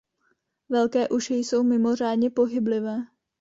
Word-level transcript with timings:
Velké 0.69 1.09
uši 1.09 1.33
jsou 1.33 1.63
mimořádně 1.63 2.29
pohyblivé. 2.29 2.97